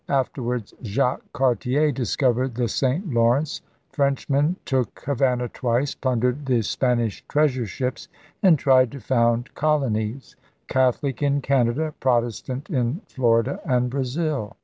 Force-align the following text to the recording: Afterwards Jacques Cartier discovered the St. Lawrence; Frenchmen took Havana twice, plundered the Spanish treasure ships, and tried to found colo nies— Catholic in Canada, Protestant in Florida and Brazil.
Afterwards 0.09 0.73
Jacques 0.81 1.31
Cartier 1.31 1.91
discovered 1.91 2.55
the 2.55 2.67
St. 2.67 3.13
Lawrence; 3.13 3.61
Frenchmen 3.91 4.55
took 4.65 5.03
Havana 5.05 5.47
twice, 5.47 5.93
plundered 5.93 6.47
the 6.47 6.63
Spanish 6.63 7.23
treasure 7.27 7.67
ships, 7.67 8.07
and 8.41 8.57
tried 8.57 8.91
to 8.93 8.99
found 8.99 9.53
colo 9.53 9.89
nies— 9.89 10.33
Catholic 10.67 11.21
in 11.21 11.39
Canada, 11.39 11.93
Protestant 11.99 12.67
in 12.67 13.01
Florida 13.05 13.59
and 13.63 13.91
Brazil. 13.91 14.57